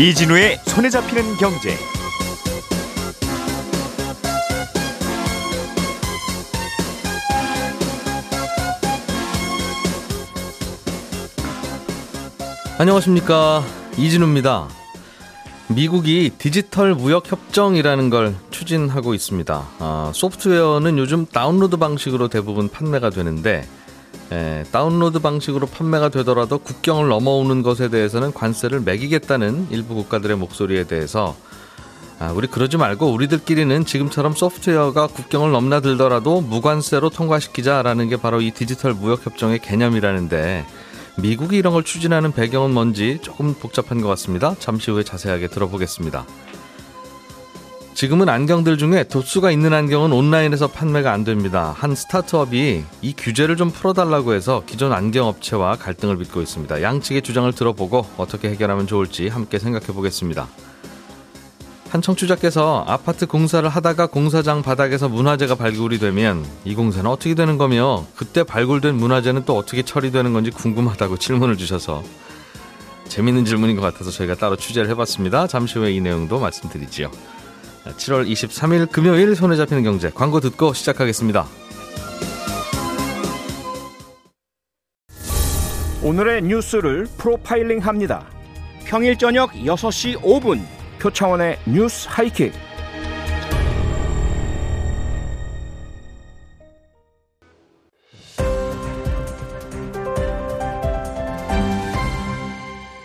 [0.00, 1.76] 이진우의 손에 잡히는 경제.
[12.78, 13.62] 안녕하십니까
[13.98, 14.68] 이진우입니다.
[15.68, 19.68] 미국이 디지털 무역 협정이라는 걸 추진하고 있습니다.
[19.80, 23.68] 아, 소프트웨어는 요즘 다운로드 방식으로 대부분 판매가 되는데
[24.32, 31.36] 에, 다운로드 방식으로 판매가 되더라도 국경을 넘어오는 것에 대해서는 관세를 매기겠다는 일부 국가들의 목소리에 대해서
[32.20, 38.92] 아, 우리 그러지 말고 우리들끼리는 지금처럼 소프트웨어가 국경을 넘나들더라도 무관세로 통과시키자라는 게 바로 이 디지털
[38.92, 40.66] 무역 협정의 개념이라는데
[41.16, 44.54] 미국이 이런 걸 추진하는 배경은 뭔지 조금 복잡한 것 같습니다.
[44.58, 46.26] 잠시 후에 자세하게 들어보겠습니다.
[47.94, 51.74] 지금은 안경들 중에 도수가 있는 안경은 온라인에서 판매가 안 됩니다.
[51.76, 56.82] 한 스타트업이 이 규제를 좀 풀어달라고 해서 기존 안경 업체와 갈등을 빚고 있습니다.
[56.82, 60.48] 양측의 주장을 들어보고 어떻게 해결하면 좋을지 함께 생각해 보겠습니다.
[61.90, 68.06] 한 청취자께서 아파트 공사를 하다가 공사장 바닥에서 문화재가 발굴이 되면 이 공사는 어떻게 되는 거며
[68.14, 72.04] 그때 발굴된 문화재는 또 어떻게 처리되는 건지 궁금하다고 질문을 주셔서
[73.08, 75.48] 재밌는 질문인 것 같아서 저희가 따로 취재를 해봤습니다.
[75.48, 77.10] 잠시 후에 이 내용도 말씀드리지요.
[77.84, 81.46] 7월 23일 금요일 손에 잡히는 경제 광고 듣고 시작하겠습니다.
[86.02, 88.26] 오늘의 뉴스를 프로파일링 합니다.
[88.86, 90.62] 평일 저녁 6시 5분
[90.98, 92.52] 표창원의 뉴스 하이킥.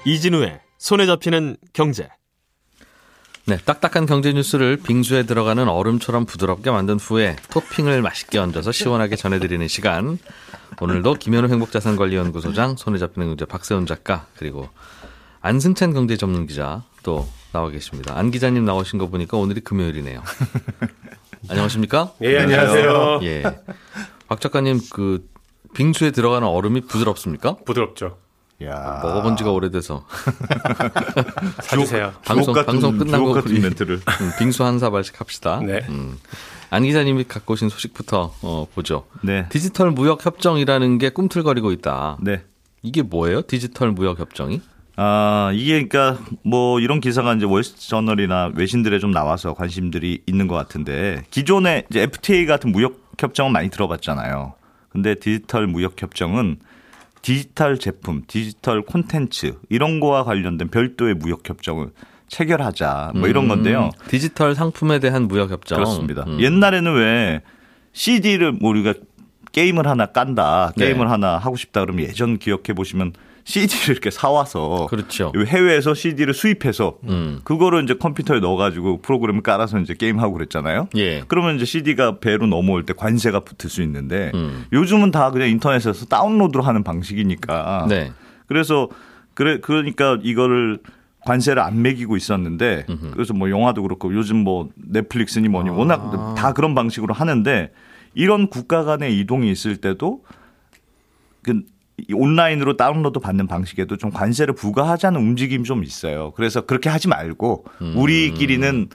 [0.05, 2.07] 이진우의 손에 잡히는 경제.
[3.47, 9.67] 네, 딱딱한 경제 뉴스를 빙수에 들어가는 얼음처럼 부드럽게 만든 후에 토핑을 맛있게 얹어서 시원하게 전해드리는
[9.67, 10.17] 시간.
[10.81, 14.67] 오늘도 김현우 행복자산관리연구소장, 손에 잡히는 경제 박세훈 작가, 그리고
[15.41, 18.17] 안승찬 경제 전문 기자 또 나와 계십니다.
[18.17, 20.23] 안 기자님 나오신 거 보니까 오늘이 금요일이네요.
[21.47, 22.13] 안녕하십니까?
[22.23, 23.19] 예, 안녕하세요.
[23.21, 23.43] 예.
[24.27, 25.29] 박 작가님, 그,
[25.75, 27.57] 빙수에 들어가는 얼음이 부드럽습니까?
[27.63, 28.17] 부드럽죠.
[28.63, 29.01] 야.
[29.03, 30.05] 먹어본 지가 오래돼서.
[31.61, 32.13] 사주세요.
[32.23, 33.95] 방송, 같은, 방송 끝나고 같은 멘트를.
[34.21, 35.59] 음, 빙수 한 사발씩 합시다.
[35.63, 35.85] 네.
[35.89, 36.17] 음.
[36.69, 39.05] 안 기자님이 갖고 오신 소식부터 어, 보죠.
[39.21, 39.47] 네.
[39.49, 42.17] 디지털 무역 협정이라는 게 꿈틀거리고 있다.
[42.21, 42.43] 네.
[42.81, 43.41] 이게 뭐예요?
[43.41, 44.61] 디지털 무역 협정이?
[44.97, 51.23] 아, 이게 그러니까 뭐 이런 기사가 이제 월스트저널이나 외신들에 좀 나와서 관심들이 있는 것 같은데
[51.31, 54.53] 기존에 이제 FTA 같은 무역 협정은 많이 들어봤잖아요.
[54.89, 56.59] 근데 디지털 무역 협정은
[57.25, 61.89] 디지털 제품, 디지털 콘텐츠 이런 거와 관련된 별도의 무역 협정을
[62.27, 63.85] 체결하자 뭐 이런 건데요.
[63.85, 65.77] 음, 디지털 상품에 대한 무역 협정.
[65.79, 66.23] 그렇습니다.
[66.27, 66.39] 음.
[66.39, 67.41] 옛날에는 왜
[67.93, 68.93] CD를 뭐 우리가
[69.53, 71.09] 게임을 하나 깐다, 게임을 네.
[71.09, 73.13] 하나 하고 싶다 그러면 예전 기억해 보시면
[73.45, 75.31] CD를 이렇게 사와서 그렇죠.
[75.35, 77.39] 해외에서 CD를 수입해서 음.
[77.43, 80.89] 그거를 이제 컴퓨터에 넣어가지고 프로그램을 깔아서 이제 게임하고 그랬잖아요.
[80.97, 81.23] 예.
[81.27, 84.65] 그러면 이제 CD가 배로 넘어올 때 관세가 붙을 수 있는데 음.
[84.73, 87.85] 요즘은 다 그냥 인터넷에서 다운로드로 하는 방식이니까.
[87.87, 88.11] 네.
[88.47, 88.89] 그래서
[89.35, 90.79] 그래 그러니까 이거를
[91.23, 95.73] 관세를 안 매기고 있었는데 그래서 뭐 영화도 그렇고 요즘 뭐 넷플릭스니 뭐니 아.
[95.73, 97.71] 워낙 다 그런 방식으로 하는데
[98.13, 100.23] 이런 국가 간의 이동이 있을 때도
[101.43, 101.63] 그이
[102.13, 106.31] 온라인으로 다운로드 받는 방식에도 좀 관세를 부과하자는 움직임이 좀 있어요.
[106.35, 107.93] 그래서 그렇게 하지 말고 음.
[107.97, 108.89] 우리끼리는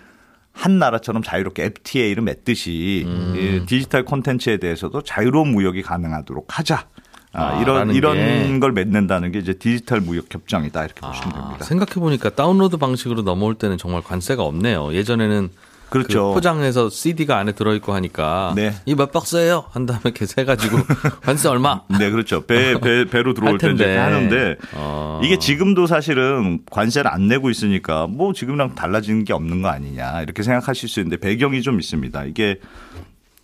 [0.53, 3.35] 한 나라처럼 자유롭게 FTA를 맺듯이 음.
[3.37, 6.87] 이 디지털 콘텐츠에 대해서도 자유로운 무역이 가능하도록 하자.
[7.33, 8.59] 아, 아, 이런 이런 게.
[8.59, 11.65] 걸 맺는다는 게 이제 디지털 무역 협정이다 이렇게 보시면 아, 됩니다.
[11.65, 14.93] 생각해 보니까 다운로드 방식으로 넘어올 때는 정말 관세가 없네요.
[14.93, 15.51] 예전에는
[15.91, 16.29] 그렇죠.
[16.29, 18.73] 그 포장해서 CD가 안에 들어있고 하니까 네.
[18.87, 19.65] 이몇 박스예요?
[19.71, 20.79] 한 다음에 세가지고
[21.23, 21.83] 관세 얼마?
[21.99, 22.47] 네, 그렇죠.
[22.47, 23.99] 배, 배, 배로 들어올 할때 이제 텐데.
[23.99, 25.21] 하는데 어.
[25.23, 30.43] 이게 지금도 사실은 관세를 안 내고 있으니까 뭐 지금이랑 달라지는 게 없는 거 아니냐 이렇게
[30.43, 32.25] 생각하실 수 있는데 배경이 좀 있습니다.
[32.25, 32.61] 이게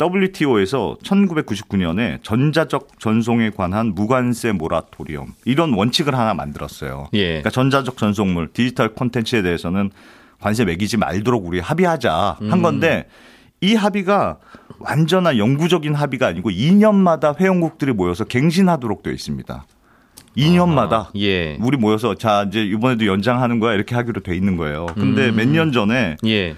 [0.00, 7.08] WTO에서 1999년에 전자적 전송에 관한 무관세 모라토리엄 이런 원칙을 하나 만들었어요.
[7.14, 7.26] 예.
[7.26, 9.90] 그러니까 전자적 전송물, 디지털 콘텐츠에 대해서는
[10.40, 12.52] 관세 매기지 말도록 우리 합의하자 음.
[12.52, 13.08] 한 건데
[13.60, 14.38] 이 합의가
[14.78, 19.66] 완전한 영구적인 합의가 아니고 2년마다 회원국들이 모여서 갱신하도록 되어 있습니다.
[20.36, 21.56] 2년마다 아, 예.
[21.60, 24.86] 우리 모여서 자 이제 이번에도 연장하는 거야 이렇게 하기로 돼 있는 거예요.
[24.94, 25.36] 근데 음.
[25.36, 26.54] 몇년 전에 예.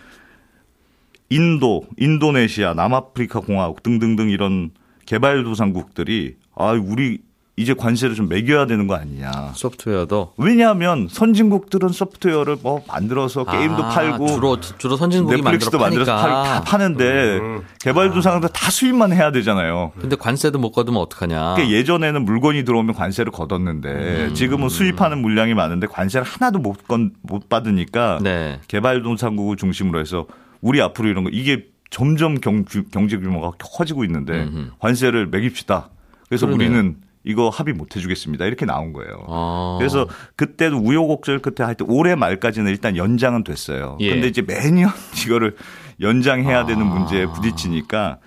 [1.31, 4.71] 인도, 인도네시아, 남아프리카 공화국 등등등 이런
[5.07, 7.19] 개발도상국들이 아 우리
[7.59, 9.51] 이제 관세를 좀 매겨야 되는 거 아니냐.
[9.55, 16.23] 소프트웨어도 왜냐하면 선진국들은 소프트웨어를 뭐 만들어서 게임도 아, 팔고 주로 주로 선진국이 넷플릭스도 만들어 만들어서
[16.23, 16.43] 파니까.
[16.43, 17.41] 팔, 다 파는데
[17.81, 19.93] 개발도상들 다 수입만 해야 되잖아요.
[20.01, 21.55] 근데 관세도 못 걷으면 어떡하냐.
[21.57, 23.89] 그러니까 예전에는 물건이 들어오면 관세를 걷었는데
[24.29, 24.35] 음.
[24.35, 28.61] 지금은 수입하는 물량이 많은데 관세를 하나도 못, 건, 못 받으니까 네.
[28.69, 30.27] 개발도상국을 중심으로 해서
[30.61, 34.71] 우리 앞으로 이런 거 이게 점점 경, 경제 규모가 커지고 있는데 음흠.
[34.79, 35.89] 관세를 매깁시다.
[36.29, 36.69] 그래서 그러네요.
[36.69, 36.97] 우리는
[37.29, 38.47] 이거 합의 못 해주겠습니다.
[38.47, 39.23] 이렇게 나온 거예요.
[39.27, 39.77] 어.
[39.79, 43.99] 그래서 그때도 우여곡절 끝에 하여튼 올해 말까지는 일단 연장은 됐어요.
[44.01, 44.11] 예.
[44.11, 44.91] 근데 이제 매년
[45.27, 45.55] 이거를
[46.01, 46.87] 연장해야 되는 아.
[46.87, 48.19] 문제에 부딪히니까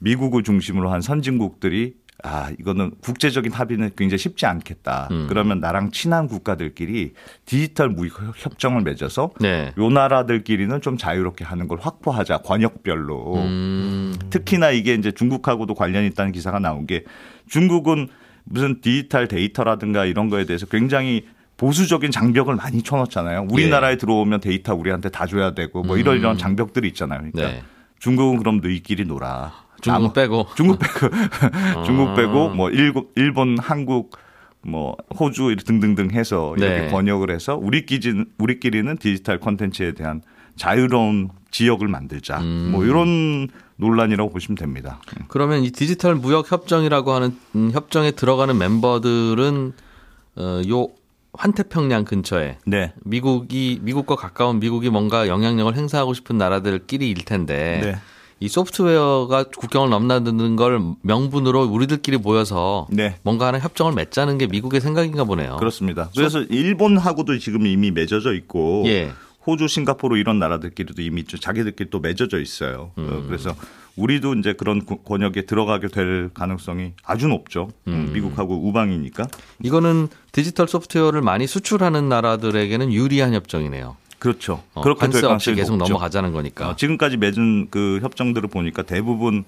[0.00, 1.94] 미국을 중심으로 한 선진국들이
[2.24, 5.06] 아, 이거는 국제적인 합의는 굉장히 쉽지 않겠다.
[5.12, 5.26] 음.
[5.28, 7.12] 그러면 나랑 친한 국가들끼리
[7.44, 9.72] 디지털 무역 협정을 맺어서 네.
[9.78, 12.38] 요 나라들끼리는 좀 자유롭게 하는 걸 확보하자.
[12.38, 13.36] 권역별로.
[13.36, 14.16] 음.
[14.30, 17.04] 특히나 이게 이제 중국하고도 관련이 있다는 기사가 나온 게
[17.48, 18.08] 중국은
[18.50, 23.48] 무슨 디지털 데이터라든가 이런 거에 대해서 굉장히 보수적인 장벽을 많이 쳐놓잖아요.
[23.50, 27.18] 우리나라에 들어오면 데이터 우리한테 다 줘야 되고 뭐 이런 이런 장벽들이 있잖아요.
[27.32, 27.62] 그러니까 네.
[27.98, 29.52] 중국은 그럼 너희끼리 놀아.
[29.80, 30.46] 중국 아무- 빼고.
[30.56, 31.10] 중국 빼고
[31.84, 34.16] 중국 빼고 뭐 일곱 일본 한국
[34.62, 36.88] 뭐 호주 등등등 해서 이렇게 네.
[36.88, 40.22] 번역을 해서 우리끼리 우리끼리는 디지털 콘텐츠에 대한
[40.56, 42.40] 자유로운 지역을 만들자.
[42.40, 42.70] 음.
[42.72, 45.00] 뭐 이런 논란이라고 보시면 됩니다.
[45.28, 49.72] 그러면 이 디지털 무역 협정이라고 하는 음, 협정에 들어가는 멤버들은
[50.36, 50.88] 어, 요
[51.32, 52.92] 환태평양 근처에 네.
[53.04, 57.94] 미국이 미국과 가까운 미국이 뭔가 영향력을 행사하고 싶은 나라들끼리일 텐데 네.
[58.40, 63.16] 이 소프트웨어가 국경을 넘나드는 걸 명분으로 우리들끼리 모여서 네.
[63.22, 65.56] 뭔가 하는 협정을 맺자는 게 미국의 생각인가 보네요.
[65.56, 66.08] 그렇습니다.
[66.14, 69.10] 그래서 일본하고도 지금 이미 맺어져 있고 예.
[69.46, 72.92] 호주, 싱가포르 이런 나라들끼리도 이미 좀 자기들끼리 또 맺어져 있어요.
[72.98, 73.08] 음.
[73.10, 73.54] 어, 그래서
[73.96, 77.70] 우리도 이제 그런 구- 권역에 들어가게 될 가능성이 아주 높죠.
[77.88, 79.26] 음, 미국하고 우방이니까.
[79.62, 83.96] 이거는 디지털 소프트웨어를 많이 수출하는 나라들에게는 유리한 협정이네요.
[84.18, 84.62] 그렇죠.
[84.74, 85.92] 어, 그렇게 될 가능성이 계속 높죠.
[85.94, 86.68] 넘어가자는 거니까.
[86.70, 89.44] 어, 지금까지 맺은 그 협정들을 보니까 대부분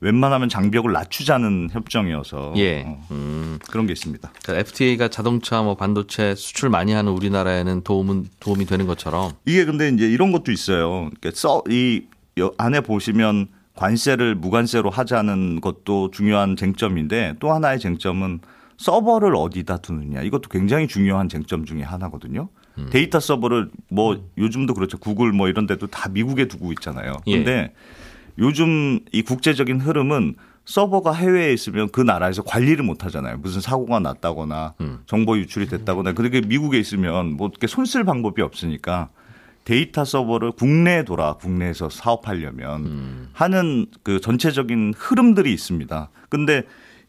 [0.00, 2.84] 웬만하면 장벽을 낮추자는 협정이어서 예.
[2.86, 3.58] 어, 음.
[3.70, 4.32] 그런 게 있습니다.
[4.42, 9.88] 그러니까 FTA가 자동차 뭐 반도체 수출 많이 하는 우리나라에는 도움은 도움이 되는 것처럼 이게 근데
[9.90, 11.10] 이제 이런 것도 있어요.
[11.20, 12.02] 그러니까 써, 이
[12.38, 18.40] 여- 안에 보시면 관세를 무관세로 하자는 것도 중요한 쟁점인데 또 하나의 쟁점은
[18.78, 20.22] 서버를 어디다 두느냐.
[20.22, 22.48] 이것도 굉장히 중요한 쟁점 중에 하나거든요.
[22.78, 22.88] 음.
[22.90, 24.96] 데이터 서버를 뭐 요즘도 그렇죠.
[24.96, 27.12] 구글 뭐 이런 데도 다 미국에 두고 있잖아요.
[27.26, 27.36] 예.
[27.36, 27.74] 근데
[28.38, 30.34] 요즘 이 국제적인 흐름은
[30.64, 33.38] 서버가 해외에 있으면 그 나라에서 관리를 못 하잖아요.
[33.38, 34.98] 무슨 사고가 났다거나 음.
[35.06, 39.08] 정보 유출이 됐다거나 그렇게 미국에 있으면 뭐 어떻게 손쓸 방법이 없으니까
[39.64, 43.28] 데이터 서버를 국내에 둬라 국내에서 사업하려면 음.
[43.32, 46.08] 하는 그 전체적인 흐름들이 있습니다.
[46.28, 46.62] 근데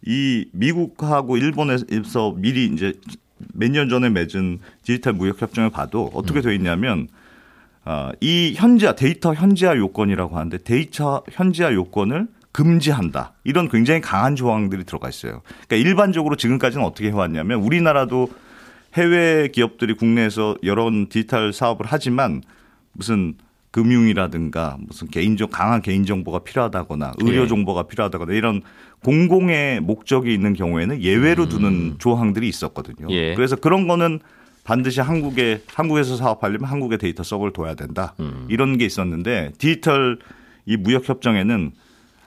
[0.06, 2.94] 이 미국하고 일본에서 미리 이제
[3.54, 6.44] 몇 년 전에 맺은 디지털 무역 협정을 봐도 어떻게 음.
[6.44, 7.10] 돼 있냐면 어,
[8.20, 13.34] 이 현지화 데이터 현지화 요건이라고 하는데 데이터 현지화 요건을 금지한다.
[13.44, 15.42] 이런 굉장히 강한 조항들이 들어가 있어요.
[15.68, 18.30] 그러니까 일반적으로 지금까지는 어떻게 해왔냐면 우리나라도
[18.94, 22.42] 해외 기업들이 국내에서 여러 디지털 사업을 하지만
[22.92, 23.36] 무슨
[23.72, 27.48] 금융이라든가 무슨 개인정 강한 개인 정보가 필요하다거나 의료 예.
[27.48, 28.62] 정보가 필요하다거나 이런
[29.04, 33.08] 공공의 목적이 있는 경우에는 예외로 두는 조항들이 있었거든요.
[33.12, 33.34] 예.
[33.34, 34.20] 그래서 그런 거는
[34.72, 38.14] 반드시 한국에 한국에서 사업하려면 한국에 데이터 서버를 둬야 된다.
[38.22, 38.46] 음.
[38.50, 40.18] 이런 게 있었는데 디지털
[40.66, 41.74] 이 무역 협정에는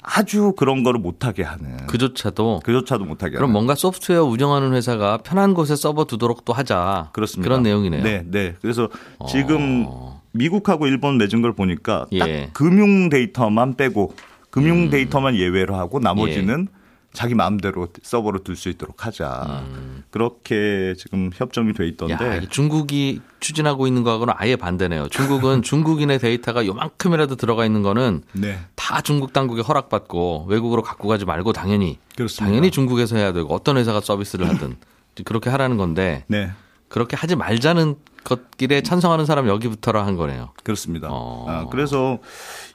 [0.03, 5.55] 아주 그런 거를 못하게 하는 그조차도 그조차도 못하게 그럼 하는 뭔가 소프트웨어 운영하는 회사가 편한
[5.55, 7.09] 곳에 서버 두도록 또 하자.
[7.15, 7.49] 그렇습니다.
[7.49, 8.03] 그런 내용이네요.
[8.03, 8.55] 네, 네.
[8.61, 8.91] 그래서
[9.27, 10.21] 지금 어.
[10.33, 12.45] 미국하고 일본 맺은 걸 보니까 딱 예.
[12.45, 12.51] 음.
[12.53, 14.15] 금융 데이터만 빼고
[14.51, 16.69] 금융 데이터만 예외로 하고 나머지는
[17.15, 19.65] 자기 마음대로 서버로 둘 수 있도록 하자.
[20.15, 22.15] 그렇게 지금 협정이 돼 있던데.
[22.15, 22.21] 음.
[22.21, 25.09] 야, 이 중국이 추진하고 있는 거하고는 아예 반대네요.
[25.09, 28.61] 중국은 중국인의 데이터가 요만큼이라도 들어가 있는 거는 네.
[28.77, 32.45] 다 중국 당국에 허락받고 외국으로 갖고 가지 말고 당연히 그렇습니다.
[32.45, 34.77] 당연히 중국에서 해야 되고 어떤 회사가 서비스를 하든
[35.25, 36.53] 그렇게 하라는 건데 네.
[36.89, 40.53] 그렇게 하지 말자는 것길에 찬성하는 사람 여기부터라 한 거네요.
[40.63, 41.09] 그렇습니다.
[41.11, 41.45] 어.
[41.49, 42.21] 아, 그래서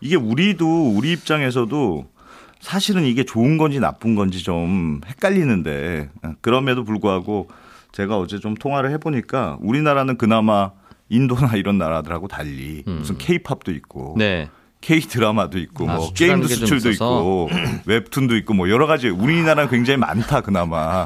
[0.02, 2.06] 이게 우리도 우리 입장에서도
[2.60, 7.48] 사실은 이게 좋은 건지 나쁜 건지 좀 헷갈리는데 아, 그럼에도 불구하고
[7.92, 10.72] 제가 어제 좀 통화를 해보니까 우리나라는 그나마
[11.10, 14.50] 인도나 이런 나라들하고 달리 무슨 케이팝도 있고 네.
[14.82, 16.92] K 드라마도 있고 아, 뭐 게임도 수출도.
[16.92, 17.50] 있고
[17.86, 21.06] 웹툰도 있고 뭐 여러 가지 우리나라는 굉장히 많다 그나마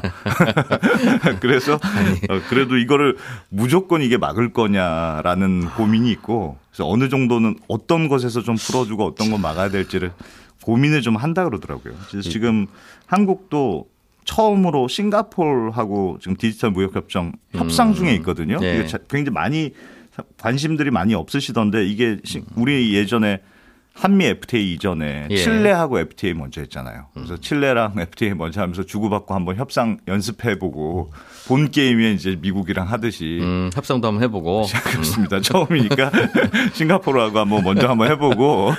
[1.40, 3.16] 그래서 어, 그래도 이거를
[3.48, 9.40] 무조건 이게 막을 거냐라는 고민이 있고 그래서 어느 정도는 어떤 것에서 좀 풀어주고 어떤 건
[9.40, 10.12] 막아야 될지를
[10.64, 11.92] 고민을 좀 한다 그러더라고요.
[12.08, 12.66] 그래서 지금
[13.06, 13.86] 한국도
[14.24, 18.58] 처음으로 싱가포르하고 지금 디지털 무역 협정 협상 중에 있거든요.
[18.58, 18.78] 네.
[19.10, 19.72] 굉장히 많이
[20.38, 23.42] 관심들이 많이 없으시던데 이게 시- 우리 예전에
[23.94, 25.36] 한미 FTA 이전에 예.
[25.36, 27.06] 칠레하고 FTA 먼저 했잖아요.
[27.14, 31.12] 그래서 칠레랑 FTA 먼저 하면서 주고받고 한번 협상 연습해보고
[31.46, 34.66] 본 게임에 이제 미국이랑 하듯이 음, 협상도 한번 해보고.
[34.90, 35.40] 그렇습니다.
[35.40, 36.10] 처음이니까
[36.74, 38.72] 싱가포르하고 한번 먼저 한번 해보고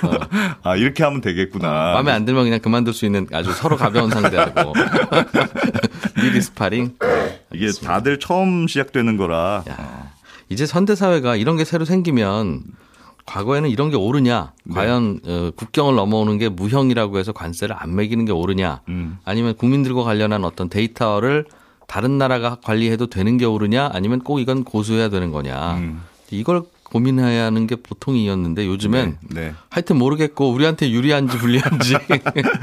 [0.62, 1.66] 아 이렇게 하면 되겠구나.
[1.94, 4.74] 마음에 안 들면 그냥 그만둘 수 있는 아주 서로 가벼운 상대하고.
[6.20, 6.94] 미리 스파링.
[7.54, 10.10] 이게 다들 처음 시작되는 거라 야,
[10.50, 12.62] 이제 현대 사회가 이런 게 새로 생기면
[13.26, 14.52] 과거에는 이런 게 옳으냐?
[14.72, 18.82] 과연 어, 국경을 넘어오는 게 무형이라고 해서 관세를 안 매기는 게 옳으냐?
[18.88, 19.18] 음.
[19.24, 21.44] 아니면 국민들과 관련한 어떤 데이터를
[21.86, 23.90] 다른 나라가 관리해도 되는 게 옳으냐?
[23.92, 25.74] 아니면 꼭 이건 고수해야 되는 거냐?
[25.74, 26.02] 음.
[26.30, 29.54] 이걸 고민해야 하는 게 보통이었는데 요즘엔 네, 네.
[29.70, 31.96] 하여튼 모르겠고 우리한테 유리한지 불리한지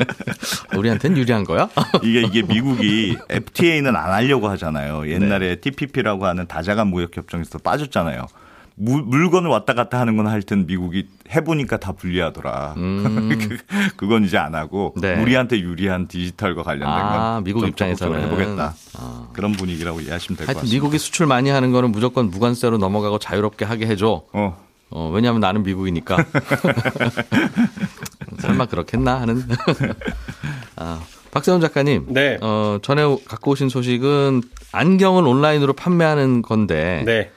[0.78, 1.70] 우리한테는 유리한 거야?
[2.04, 5.10] 이게 이게 미국이 FTA는 안 하려고 하잖아요.
[5.10, 8.26] 옛날에 TPP라고 하는 다자간 무역 협정에서 빠졌잖아요.
[8.76, 12.74] 무- 물건을 왔다 갔다 하는 건 하여튼 미국이 해보니까 다 불리하더라.
[12.76, 13.58] 그-
[13.96, 15.02] 그건 이제 안 하고 음.
[15.02, 15.22] 네.
[15.22, 18.22] 우리한테 유리한 디지털과 관련된 아, 건 미국 좀 입장에서는.
[18.24, 18.74] 해보겠다.
[19.34, 20.74] 그런 분위기라고 이해하시면 될 것 같습니다.
[20.76, 24.24] 미국이 수출 많이 하는 거는 무조건 무관세로 넘어가고 자유롭게 하게 해줘.
[24.34, 24.58] 어,
[24.90, 26.18] 어, 왜냐하면 나는 미국이니까.
[28.40, 29.44] 설마 그렇겠나 하는.
[30.76, 31.00] 아,
[31.32, 32.08] 박세훈 작가님.
[32.10, 32.38] 네.
[32.42, 37.32] 어, 전에 갖고 오신 소식은 안경을 온라인으로 판매하는 건데 네.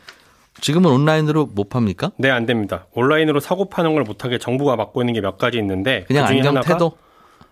[0.60, 2.12] 지금은 온라인으로 못 팝니까?
[2.18, 2.86] 네, 안 됩니다.
[2.94, 6.62] 온라인으로 사고 파는 걸 못하게 정부가 막고 있는 게 몇 가지 있는데 그냥 그중에 안경
[6.62, 6.92] 태도?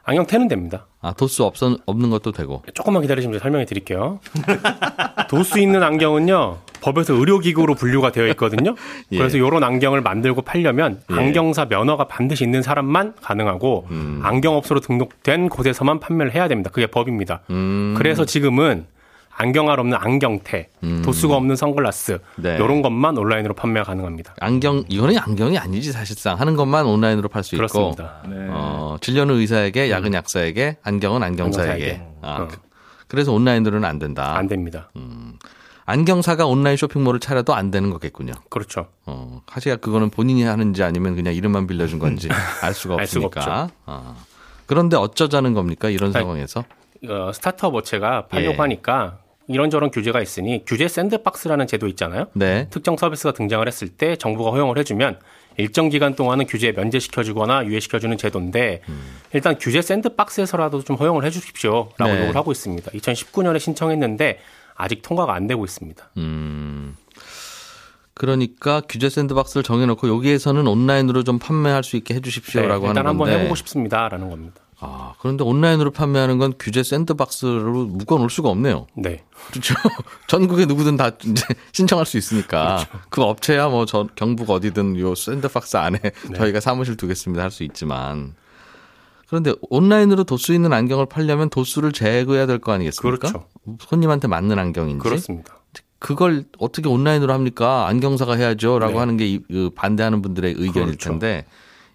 [0.04, 0.86] 안경 태는 됩니다.
[1.00, 1.54] 아, 도수 없,
[1.86, 2.62] 없는 것도 되고.
[2.74, 4.20] 조금만 기다리시면 설명해 드릴게요.
[5.28, 6.58] 도수 있는 안경은요.
[6.82, 8.74] 법에서 의료기구로 분류가 되어 있거든요.
[9.12, 9.16] 예.
[9.18, 11.14] 그래서 이런 안경을 만들고 팔려면 예.
[11.14, 14.20] 안경사 면허가 반드시 있는 사람만 가능하고 음.
[14.22, 16.70] 안경업소로 등록된 곳에서만 판매를 해야 됩니다.
[16.70, 17.40] 그게 법입니다.
[17.48, 17.94] 음.
[17.96, 18.84] 그래서 지금은
[19.36, 20.68] 안경알 없는 안경테,
[21.04, 22.18] 도수가 없는 선글라스 음.
[22.42, 22.54] 네.
[22.56, 24.34] 이런 것만 온라인으로 판매가 가능합니다.
[24.40, 28.22] 안경 이거는 안경이 아니지 사실상 하는 것만 온라인으로 팔 수 있고 그렇습니다.
[28.28, 28.36] 네.
[28.50, 32.02] 어, 진료는 의사에게 야근 약사에게 안경은 안경사에게 안경사에게.
[32.22, 32.48] 아, 어.
[32.48, 32.58] 그-
[33.08, 34.36] 그래서 온라인으로는 안 된다.
[34.36, 34.90] 안 됩니다.
[35.86, 38.32] 안경사가 온라인 쇼핑몰을 차려도 안 되는 거겠군요.
[38.48, 38.86] 그렇죠.
[39.04, 42.28] 어, 사실 그거는 본인이 하는지 아니면 그냥 이름만 빌려준 건지
[42.62, 43.68] 알 수가 알 수가 없으니까.
[43.84, 44.14] 아.
[44.66, 46.64] 그런데 어쩌자는 겁니까 이런 아니, 상황에서?
[47.06, 48.58] 어, 스타트업 업체가 팔려고 예.
[48.58, 52.26] 하니까 이런저런 규제가 있으니 규제 샌드박스라는 제도 있잖아요.
[52.32, 52.66] 네.
[52.70, 55.18] 특정 서비스가 등장을 했을 때 정부가 허용을 해주면
[55.56, 58.80] 일정 기간 동안은 규제에 면제시켜주거나 유예시켜주는 제도인데
[59.32, 62.20] 일단 규제 샌드박스에서라도 좀 허용을 해주십시오라고 네.
[62.20, 62.90] 요구를 하고 있습니다.
[62.90, 64.40] 2019년에 신청했는데
[64.74, 66.10] 아직 통과가 안 되고 있습니다.
[66.16, 66.96] 음.
[68.14, 73.26] 그러니까 규제 샌드박스를 정해놓고 여기에서는 온라인으로 좀 판매할 수 있게 해주십시오라고 네, 일단 하는 한번
[73.28, 73.40] 건데.
[73.40, 74.60] 해보고 싶습니다라는 겁니다.
[74.80, 78.86] 아, 그런데 온라인으로 판매하는 건 규제 샌드박스로 묶어 놓을 수가 없네요.
[78.96, 79.74] 네, 그렇죠.
[80.28, 83.06] 전국에 누구든 다 이제 신청할 수 있으니까 그렇죠.
[83.08, 86.34] 그 업체야 뭐전 경북 어디든 요 샌드박스 안에 네.
[86.36, 88.34] 저희가 사무실 두겠습니다 할 수 있지만
[89.28, 93.18] 그런데 온라인으로 도수 있는 안경을 팔려면 도수를 제거해야 될 거 아니겠습니까?
[93.28, 93.46] 그렇죠.
[93.80, 95.56] 손님한테 맞는 안경인지 그렇습니다.
[95.98, 97.86] 그걸 어떻게 온라인으로 합니까?
[97.88, 98.98] 안경사가 해야죠라고 네.
[98.98, 101.08] 하는 게 이- 그 반대하는 분들의 의견일 그렇죠.
[101.10, 101.46] 텐데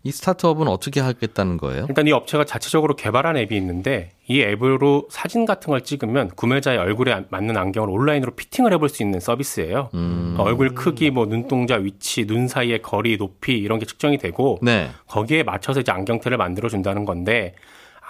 [0.03, 1.85] 이 스타트업은 어떻게 하겠다는 거예요?
[1.89, 7.25] 일단 이 업체가 자체적으로 개발한 앱이 있는데 이 앱으로 사진 같은 걸 찍으면 구매자의 얼굴에
[7.29, 9.89] 맞는 안경을 온라인으로 피팅을 해볼 수 있는 서비스예요.
[9.93, 10.33] 음.
[10.33, 14.89] 그러니까 얼굴 크기, 뭐 눈동자 위치, 눈 사이의 거리, 높이 이런 게 측정이 되고 네.
[15.07, 17.55] 거기에 맞춰서 이제 안경테를 만들어 준다는 건데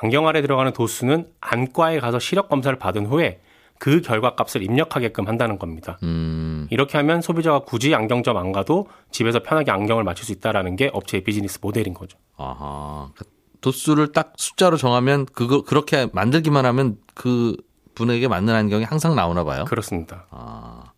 [0.02, 3.40] 안경 알에 들어가는 도수는 안과에 가서 시력 검사를 받은 후에
[3.80, 5.98] 그 결과 값을 입력하게끔 한다는 겁니다.
[6.04, 6.68] 음.
[6.70, 11.24] 이렇게 하면 소비자가 굳이 안경점 안 가도 집에서 편하게 안경을 맞출 수 있다라는 게 업체의
[11.24, 12.18] 비즈니스 모델인 거죠.
[12.38, 13.10] 아하.
[13.16, 13.24] 그
[13.62, 17.56] 도수를 딱 숫자로 정하면 그거 그렇게 만들기만 하면 그
[17.96, 19.66] 분에게 맞는 안경이 항상 나오나 봐요.
[19.66, 20.28] 그렇습니다.
[20.30, 20.92] 아.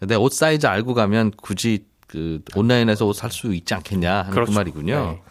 [0.00, 4.52] 내옷 사이즈 알고 가면 굳이 그 온라인에서 옷 살 수 있지 않겠냐 하는 그 그렇죠.
[4.52, 4.94] 말이군요.
[4.94, 5.22] 네.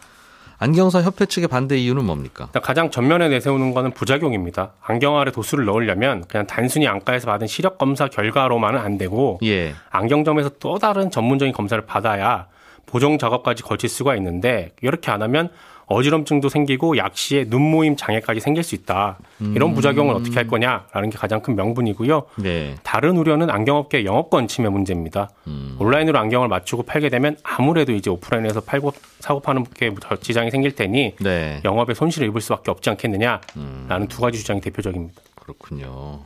[0.62, 2.50] 안경사 협회 측의 반대 이유는 뭡니까?
[2.62, 4.72] 가장 전면에 내세우는 거는 부작용입니다.
[4.82, 9.74] 안경 알에 도수를 넣으려면 그냥 단순히 안과에서 받은 시력 검사 결과로만은 안 되고 예.
[9.88, 12.46] 안경점에서 또 다른 전문적인 검사를 받아야
[12.84, 15.48] 보정 작업까지 걸칠 수가 있는데 이렇게 안 하면
[15.90, 19.18] 어지럼증도 생기고 약시에 눈모임 장애까지 생길 수 있다.
[19.40, 22.26] 이런 부작용을 어떻게 할 거냐라는 게 가장 큰 명분이고요.
[22.36, 22.76] 네.
[22.84, 25.30] 다른 우려는 안경업계 영업권 침해 문제입니다.
[25.78, 31.16] 온라인으로 안경을 맞추고 팔게 되면 아무래도 이제 오프라인에서 팔고 사고 파는 게 지장이 생길 테니
[31.18, 31.60] 네.
[31.64, 35.20] 영업에 손실을 입을 수밖에 없지 않겠느냐라는 두 가지 주장이 대표적입니다.
[35.34, 36.20] 그렇군요.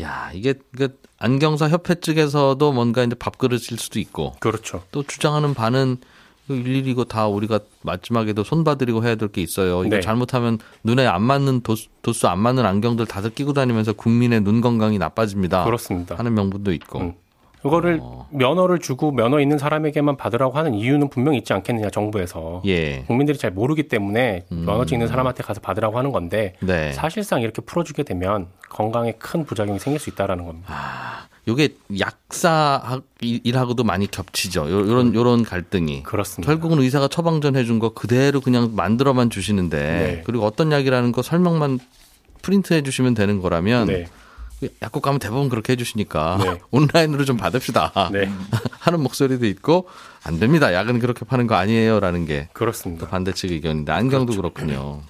[0.00, 4.82] 야, 이게 그 안경사 협회 측에서도 뭔가 이제 밥그릇일 수도 있고 그렇죠.
[4.90, 5.98] 또 주장하는 바는
[6.48, 9.84] 일일이 이거 다 우리가 마지막에도 손봐드리고 해야 될 게 있어요.
[9.84, 10.00] 이거 네.
[10.00, 14.98] 잘못하면 눈에 안 맞는 도수, 도수 안 맞는 안경들 다들 끼고 다니면서 국민의 눈 건강이
[14.98, 15.64] 나빠집니다.
[15.64, 16.14] 그렇습니다.
[16.16, 17.00] 하는 명분도 있고.
[17.00, 17.12] 음.
[17.64, 18.28] 이거를 어.
[18.30, 23.02] 면허를 주고 면허 있는 사람에게만 받으라고 하는 이유는 분명히 있지 않겠느냐 정부에서 예.
[23.08, 26.92] 국민들이 잘 모르기 때문에 면허증 있는 사람한테 가서 받으라고 하는 건데 네.
[26.92, 30.72] 사실상 이렇게 풀어주게 되면 건강에 큰 부작용이 생길 수 있다라는 겁니다.
[31.48, 34.68] 요게 약사 일하고도 많이 겹치죠.
[34.70, 36.02] 요, 요런 요런 갈등이.
[36.02, 36.50] 그렇습니다.
[36.52, 40.22] 결국은 의사가 처방전 해준 거 그대로 그냥 만들어만 주시는데 네.
[40.26, 41.78] 그리고 어떤 약이라는 거 설명만
[42.42, 44.06] 프린트해 주시면 되는 거라면 네,
[44.82, 46.58] 약국 가면 대부분 그렇게 해주시니까 네.
[46.70, 48.28] 온라인으로 좀 받읍시다 네,
[48.80, 49.88] 하는 목소리도 있고
[50.24, 50.72] 안 됩니다.
[50.74, 53.06] 약은 그렇게 파는 거 아니에요라는 게또 그렇습니다.
[53.06, 55.02] 반대측 의견인데 안경도 그렇군요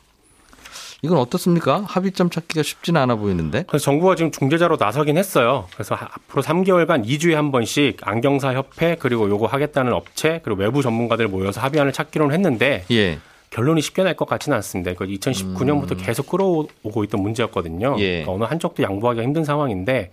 [1.07, 1.85] 이건 어떻습니까?
[1.87, 3.63] 합의점 찾기가 쉽지는 않아 보이는데.
[3.69, 5.67] 그래서 정부가 지금 중재자로 나서긴 했어요.
[5.73, 10.83] 그래서 하- 앞으로 3개월간 2주에 한 번씩 안경사 협회 그리고 요거 하겠다는 업체 그리고 외부
[10.83, 13.19] 전문가들 모여서 합의안을 찾기로는 했는데 예.
[13.51, 14.95] 결론이 쉽게 날 것 같지는 않습니다.
[14.95, 17.93] 그 2019년부터 계속 끌어오고 있던 문제였거든요.
[17.95, 17.99] 음.
[18.01, 18.23] 예.
[18.25, 20.11] 그러니까 어느 한쪽도 양보하기가 힘든 상황인데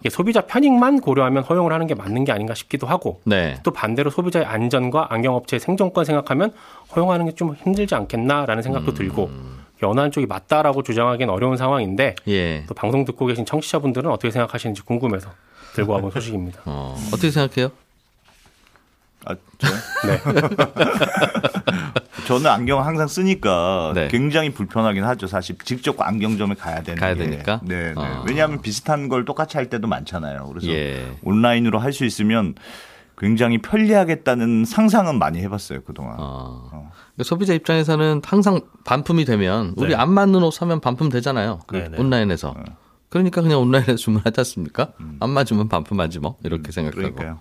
[0.00, 3.58] 이게 소비자 편익만 고려하면 허용을 하는 게 맞는 게 아닌가 싶기도 하고 네.
[3.62, 6.52] 또 반대로 소비자의 안전과 안경업체의 생존권 생각하면
[6.96, 8.62] 허용하는 게 좀 힘들지 않겠나라는 음.
[8.62, 9.28] 생각도 들고
[9.86, 12.64] 어느 한쪽이 맞다라고 주장하기는 어려운 상황인데 예.
[12.66, 15.30] 또 방송 듣고 계신 청취자분들은 어떻게 생각하시는지 궁금해서
[15.74, 16.60] 들고 와본 소식입니다.
[16.66, 17.70] 어, 어떻게 생각해요?
[19.26, 19.72] 아, 저요?
[20.06, 20.20] 네.
[22.26, 24.08] 저는 안경 항상 쓰니까 네.
[24.08, 25.26] 굉장히 불편하긴 하죠.
[25.26, 27.24] 사실 직접 안경점에 가야 되는 가야 게.
[27.24, 27.60] 되니까?
[27.64, 27.94] 네, 네.
[27.96, 28.24] 어.
[28.26, 30.46] 왜냐하면 비슷한 걸 똑같이 할 때도 많잖아요.
[30.48, 31.10] 그래서 예.
[31.22, 32.54] 온라인으로 할 수 있으면
[33.18, 36.16] 굉장히 편리하겠다는 상상은 많이 해봤어요 그동안.
[36.18, 36.90] 어.
[37.20, 39.94] 그러니까 소비자 입장에서는 항상 반품이 되면 우리 네.
[39.94, 41.60] 안 맞는 옷 사면 반품 되잖아요.
[41.66, 41.98] 그 네, 네.
[41.98, 42.54] 온라인에서.
[43.10, 44.92] 그러니까 그냥 온라인에서 주문하지 않습니까?
[45.18, 47.08] 안 맞으면 반품하지 뭐 이렇게 생각하고.
[47.08, 47.12] 음.
[47.14, 47.38] 그러니까요.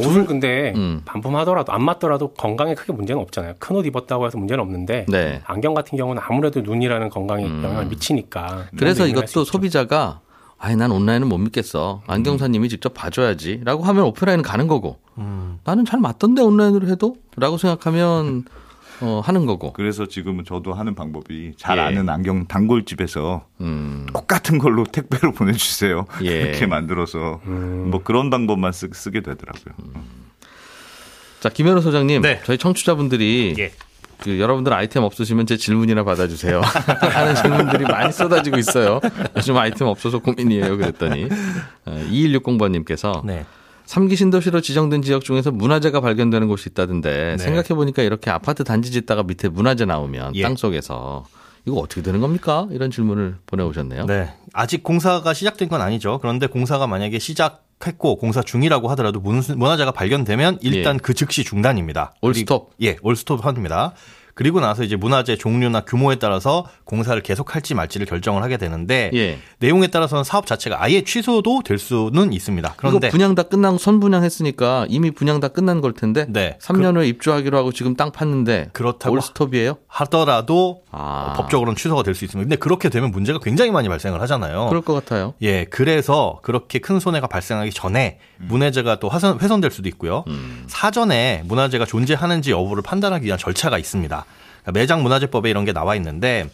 [0.00, 1.02] 옷을 근데 음.
[1.04, 3.54] 반품하더라도 안 맞더라도 건강에 크게 문제는 없잖아요.
[3.60, 5.40] 큰 옷 입었다고 해서 문제는 없는데 네.
[5.44, 9.44] 안경 같은 경우는 아무래도 눈이라는 건강에 영향을 미치니까 그래서 이것도.
[9.44, 10.20] 소비자가
[10.58, 12.02] 아니 난 온라인은 못 믿겠어.
[12.08, 14.98] 안경사님이 직접 봐줘야지라고 하면 오프라인 가는 거고.
[15.64, 18.46] 나는 잘 맞던데 온라인으로 해도?라고 생각하면
[19.02, 19.72] 어, 하는 거고.
[19.72, 21.82] 그래서 지금은 저도 하는 방법이 잘 예.
[21.82, 24.06] 아는 안경 단골집에서 음.
[24.12, 26.06] 똑같은 걸로 택배로 보내주세요.
[26.24, 26.40] 예.
[26.42, 29.74] 이렇게 만들어서 뭐 그런 방법만 쓰, 쓰게 되더라고요.
[31.40, 32.40] 자 김현우 소장님, 네.
[32.44, 33.72] 저희 청취자분들이 예.
[34.18, 36.60] 그 여러분들 아이템 없으시면 제 질문이나 받아주세요.
[37.12, 39.00] 하는 질문들이 많이 쏟아지고 있어요.
[39.36, 40.76] 요즘 아이템 없어서 고민이에요.
[40.76, 41.28] 그랬더니
[41.86, 43.46] 어, 2160번님께서 네.
[43.90, 47.38] 삼기 신도시로 지정된 지역 중에서 문화재가 발견되는 곳이 있다던데 네.
[47.38, 50.44] 생각해 보니까 이렇게 아파트 단지 짓다가 밑에 문화재 나오면 예.
[50.44, 51.24] 땅 속에서
[51.66, 52.68] 이거 어떻게 되는 겁니까?
[52.70, 54.06] 이런 질문을 보내오셨네요.
[54.06, 54.32] 네.
[54.52, 56.20] 아직 공사가 시작된 건 아니죠.
[56.22, 60.98] 그런데 공사가 만약에 시작했고 공사 중이라고 하더라도 문- 문화재가 발견되면 일단 예.
[61.02, 62.14] 그 즉시 중단입니다.
[62.20, 62.70] 올스톱.
[62.82, 63.94] 예, 올스톱 합니다.
[64.34, 69.38] 그리고 나서 이제 문화재 종류나 규모에 따라서 공사를 계속할지 말지를 결정을 하게 되는데 예.
[69.58, 72.74] 내용에 따라서는 사업 자체가 아예 취소도 될 수는 있습니다.
[72.76, 76.58] 그런데 분양 다 끝난 선분양했으니까 이미 분양 다 끝난 걸 텐데 네.
[76.60, 79.78] 3년 후에 입주하기로 하고 지금 땅 팠는데 그렇다고 올스톱이에요?
[79.86, 81.30] 하더라도 아.
[81.30, 82.44] 어, 법적으로는 취소가 될 수 있습니다.
[82.44, 84.66] 근데 그렇게 되면 문제가 굉장히 많이 발생을 하잖아요.
[84.68, 85.34] 그럴 것 같아요.
[85.42, 90.24] 예, 그래서 그렇게 큰 손해가 발생하기 전에 문화재가 또 화선, 훼손될 수도 있고요.
[90.66, 94.24] 사전에 문화재가 존재하는지 여부를 판단하기 위한 절차가 있습니다.
[94.62, 96.48] 그러니까 매장 문화재법에 이런 게 나와 있는데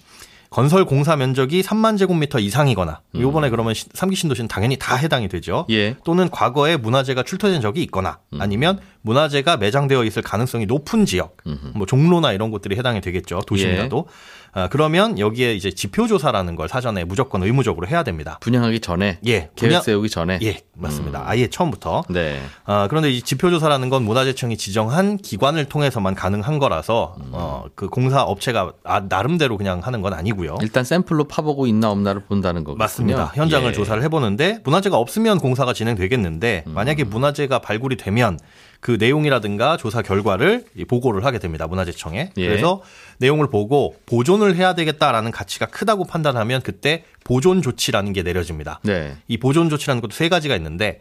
[0.49, 5.67] 건설 공사 면적이 3만 제곱미터 이상이거나 요번에 그러면 시- 삼기 신도시는 당연히 다 해당이 되죠.
[5.71, 5.97] 예.
[6.05, 11.37] 또는 과거에 문화재가 출토된 적이 있거나 아니면 문화재가 매장되어 있을 가능성이 높은 지역,
[11.75, 13.41] 뭐 종로나 이런 곳들이 해당이 되겠죠.
[13.47, 14.07] 도심이라도.
[14.09, 18.39] 아, 그러면 여기에 이제 지표 조사라는 걸 사전에 무조건 의무적으로 해야 됩니다.
[18.41, 21.25] 분양하기 전에 예, 계획 세우기 전에 예, 맞습니다.
[21.27, 22.05] 아예 처음부터.
[22.09, 22.41] 네.
[22.65, 28.73] 아, 그런데 이 지표조사라는 건 문화재청이 지정한 기관을 통해서만 가능한 거라서 어, 그 공사 업체가
[28.85, 30.57] 아, 나름대로 그냥 하는 건 아니고요.
[30.63, 32.79] 일단 샘플로 파보고 있나 없나를 본다는 거군요.
[32.79, 33.33] 맞습니다.
[33.35, 33.73] 현장을 예.
[33.73, 36.75] 조사를 해보는데 문화재가 없으면 공사가 진행되겠는데 음.
[36.75, 38.39] 만약에 문화재가 발굴이 되면
[38.81, 41.67] 그 내용이라든가 조사 결과를 이 보고를 하게 됩니다.
[41.67, 42.33] 문화재청에.
[42.37, 42.47] 예.
[42.47, 42.83] 그래서
[43.19, 48.81] 내용을 보고 보존을 해야 되겠다라는 가치가 크다고 판단하면 그때 보존 조치라는 게 내려집니다.
[48.83, 49.17] 네.
[49.29, 51.01] 이 보존 조치라는 것도 세 가지가 있는데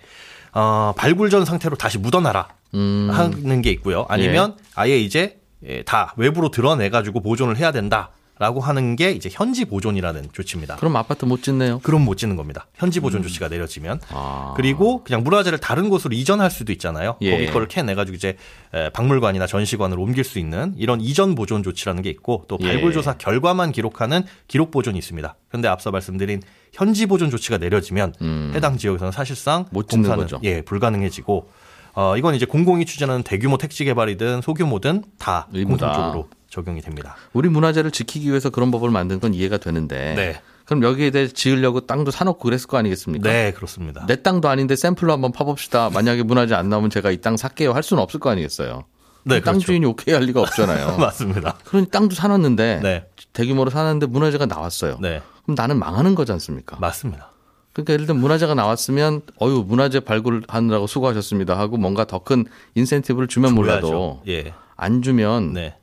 [0.53, 3.09] 어, 발굴 전 상태로 다시 묻어놔라 음.
[3.11, 4.05] 하는 게 있고요.
[4.09, 9.29] 아니면 아예 이제 예, 다 외부로 드러내 가지고 보존을 해야 된다 라고 하는 게 이제
[9.31, 10.75] 현지 보존이라는 조치입니다.
[10.75, 11.79] 그럼 아파트 못 짓네요.
[11.79, 12.67] 그럼 못 짓는 겁니다.
[12.75, 14.53] 현지 보존 조치가 내려지면 아.
[14.57, 17.15] 그리고 그냥 문화재를 다른 곳으로 이전할 수도 있잖아요.
[17.21, 17.31] 예.
[17.31, 18.35] 거기 거를 캐내 가지고 이제
[18.73, 22.65] 에, 박물관이나 전시관으로 옮길 수 있는 이런 이전 보존 조치라는 게 있고 또 예.
[22.67, 25.35] 발굴 조사 결과만 기록하는 기록 보존이 있습니다.
[25.47, 26.41] 그런데 앞서 말씀드린
[26.73, 28.13] 현지 보존 조치가 내려지면
[28.53, 29.65] 해당 지역에서는 사실상 음.
[29.71, 30.39] 못 짓는 공사는 거죠.
[30.43, 31.49] 예 불가능해지고
[31.93, 35.87] 어, 이건 이제 공공이 추진하는 대규모 택지 개발이든 소규모든 다 의무다.
[35.87, 37.15] 공통적으로 적용이 됩니다.
[37.33, 40.13] 우리 문화재를 지키기 위해서 그런 법을 만든 건 이해가 되는데.
[40.15, 40.41] 네.
[40.65, 43.29] 그럼 여기에 대해 지으려고 땅도 사놓고 그랬을 거 아니겠습니까?
[43.29, 44.05] 네, 그렇습니다.
[44.07, 45.89] 내 땅도 아닌데 샘플로 한번 파봅시다.
[45.91, 47.73] 만약에 문화재 안 나오면 제가 이 땅 살게요.
[47.73, 48.85] 할 수는 없을 거 아니겠어요.
[49.25, 49.65] 네, 땅 그렇죠.
[49.67, 50.97] 주인이 오케이 할 리가 없잖아요.
[51.01, 51.57] 맞습니다.
[51.65, 53.05] 그러니 땅도 사놨는데 네.
[53.33, 54.97] 대규모로 사놨는데 문화재가 나왔어요.
[55.01, 56.77] 네, 그럼 나는 망하는 거지 않습니까?
[56.79, 57.31] 맞습니다.
[57.73, 63.53] 그러니까 예를 들면 문화재가 나왔으면 어유 문화재 발굴하느라고 수고하셨습니다 하고 뭔가 더 큰 인센티브를 주면
[63.53, 64.21] 몰라도 줘야죠.
[64.29, 64.53] 예.
[64.77, 65.75] 안 주면 네.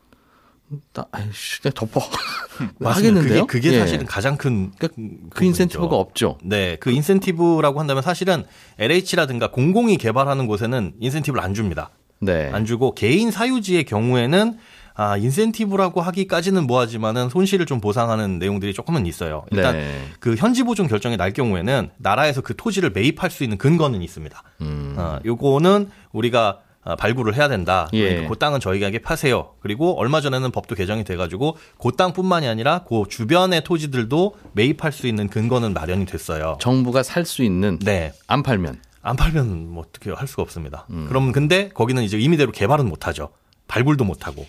[0.93, 2.01] 나, 아이씨 그냥 덮어.
[2.81, 3.47] 하겠는데요?
[3.47, 3.81] 그게, 그게 예.
[3.81, 5.45] 사실은 가장 큰 그러니까 그.
[5.45, 6.39] 인센티브가 없죠.
[6.43, 8.45] 네, 그 인센티브라고 한다면 사실은
[8.79, 11.91] LH라든가 공공이 개발하는 곳에는 인센티브를 안 줍니다.
[12.21, 12.51] 네.
[12.53, 14.59] 안 주고 개인 사유지의 경우에는
[14.95, 19.45] 아, 인센티브라고 하기까지는 뭐하지만은 손실을 좀 보상하는 내용들이 조금은 있어요.
[19.51, 20.05] 일단 네.
[20.21, 24.43] 그 현지 보존 결정이 날 경우에는 나라에서 그 토지를 매입할 수 있는 근거는 있습니다.
[24.61, 24.95] 음.
[24.99, 27.89] 어, 요거는 우리가 아, 발굴을 해야 된다.
[27.93, 28.09] 예.
[28.09, 29.51] 그러니까 그 땅은 저희에게 파세요.
[29.61, 35.29] 그리고 얼마 전에는 법도 개정이 돼가지고 그 땅뿐만이 아니라 그 주변의 토지들도 매입할 수 있는
[35.29, 36.59] 근거는 마련이 됐어요.
[36.61, 38.13] 정부가 살 수 있는 네.
[38.27, 40.87] 안 팔면 안 팔면 뭐 어떻게 할 수가 없습니다.
[40.91, 41.07] 음.
[41.09, 43.29] 그럼 근데 거기는 이제 임의대로 개발은 못 하죠.
[43.69, 44.45] 발굴도 못 하고.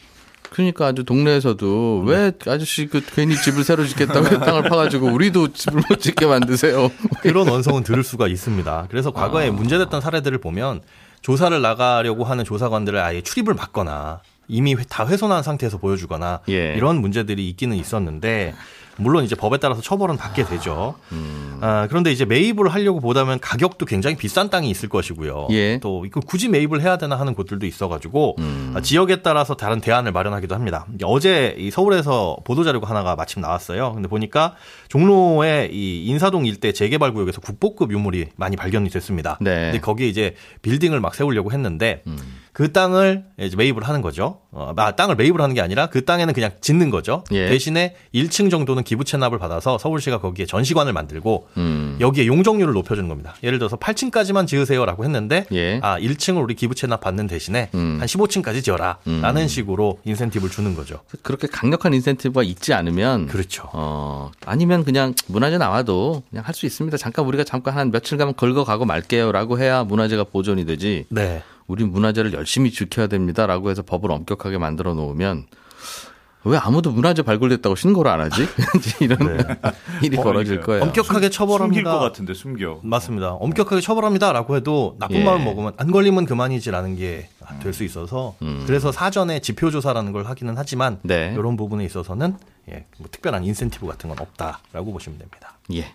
[0.49, 2.51] 그러니까 아주 동네에서도 왜 네.
[2.51, 6.91] 아저씨 그 괜히 집을 새로 짓겠다고 땅을 파가지고 우리도 집을 못 짓게 만드세요.
[7.21, 8.87] 그런 원성은 들을 수가 있습니다.
[8.89, 9.51] 그래서 과거에 아.
[9.51, 10.81] 문제됐던 사례들을 보면
[11.23, 16.75] 조사를 나가려고 하는 조사관들을 아예 출입을 막거나 이미 회- 다 훼손한 상태에서 보여주거나 예.
[16.75, 18.53] 이런 문제들이 있기는 있었는데
[18.97, 20.95] 물론 이제 법에 따라서 처벌은 받게 되죠.
[21.11, 21.57] 음.
[21.61, 25.47] 아, 그런데 이제 매입을 하려고 보다면 가격도 굉장히 비싼 땅이 있을 것이고요.
[25.51, 25.79] 예.
[25.79, 28.73] 또 이거 굳이 매입을 해야 되나 하는 곳들도 있어가지고 음.
[28.75, 30.85] 아, 지역에 따라서 다른 대안을 마련하기도 합니다.
[31.03, 33.93] 어제 이 서울에서 보도 자료가 하나가 마침 나왔어요.
[33.93, 34.55] 근데 보니까
[34.89, 39.37] 종로의 이 인사동 일대 재개발 구역에서 국보급 유물이 많이 발견이 됐습니다.
[39.41, 39.71] 네.
[39.71, 42.17] 근데 거기에 이제 빌딩을 막 세우려고 했는데 음.
[42.53, 44.41] 그 땅을 이제 매입을 하는 거죠.
[44.51, 47.23] 어, 아, 땅을 매입을 하는 게 아니라 그 땅에는 그냥 짓는 거죠.
[47.31, 47.49] 예.
[47.49, 51.97] 대신에 1층 정도는 기부 채납을 받아서 서울시가 거기에 전시관을 만들고 음.
[51.99, 53.35] 여기에 용적률을 높여주는 겁니다.
[53.43, 55.79] 예를 들어서 8층까지만 지으세요라고 했는데 예.
[55.83, 57.97] 아 1층을 우리 기부 채납 받는 대신에 음.
[57.99, 60.99] 한 15층까지 지어라라는 식으로 인센티브를 주는 거죠.
[61.21, 63.69] 그렇게 강력한 인센티브가 있지 않으면 그렇죠.
[63.73, 66.97] 어, 아니면 그냥 문화재 나와도 그냥 할 수 있습니다.
[66.97, 71.05] 잠깐 우리가 잠깐 한 며칠 가면 긁어 가고 말게요라고 해야 문화재가 보존이 되지.
[71.09, 71.41] 네.
[71.65, 75.45] 우리 문화재를 열심히 지켜야 됩니다라고 해서 법을 엄격하게 만들어 놓으면
[76.45, 78.45] 왜 아무도 문화재 발굴됐다고 신고를 안 하지?
[78.99, 79.17] 이런
[80.01, 80.65] 일이 벌어질 그러니까요.
[80.65, 80.83] 거예요.
[80.83, 81.91] 엄격하게 숨길 처벌합니다.
[81.93, 82.79] 것 같은데 숨겨.
[82.83, 83.31] 맞습니다.
[83.33, 85.23] 엄격하게 처벌합니다라고 해도 나쁜 예.
[85.23, 87.29] 마음 먹으면 안 걸리면 그만이지라는 게
[87.61, 88.63] 될 수 있어서 음.
[88.65, 91.33] 그래서 사전에 지표 조사라는 걸 하기는 하지만 네.
[91.37, 92.35] 이런 부분에 있어서는
[92.69, 95.57] 예, 뭐 특별한 인센티브 같은 건 없다라고 보시면 됩니다.
[95.73, 95.93] 예.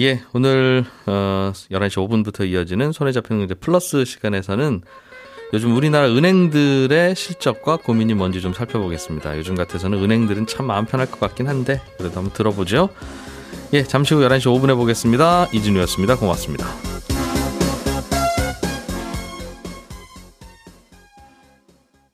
[0.00, 4.82] 예, 오늘 어 11시 5분부터 이어지는 손에 잡히는 경제 플러스 시간에서는
[5.54, 9.38] 요즘 우리나라 은행들의 실적과 고민이 뭔지 좀 살펴보겠습니다.
[9.38, 12.88] 요즘 같아서는 은행들은 참 마음 편할 것 같긴 한데 그래도 한번 들어보죠.
[13.72, 15.46] 예, 잠시 후 11시 5분에 보겠습니다.
[15.52, 16.16] 이진우였습니다.
[16.16, 16.66] 고맙습니다.